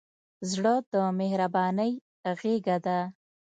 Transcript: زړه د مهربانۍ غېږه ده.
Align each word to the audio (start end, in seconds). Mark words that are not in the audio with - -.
زړه 0.51 0.73
د 0.91 0.95
مهربانۍ 1.19 1.91
غېږه 2.39 2.77
ده. 2.85 2.99